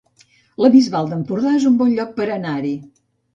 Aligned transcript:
La 0.63 0.71
Bisbal 0.75 1.11
d'Empordà 1.11 1.51
es 1.59 1.67
un 1.73 1.77
bon 1.83 1.93
lloc 1.99 2.17
per 2.17 2.27
anar-hi 2.39 2.73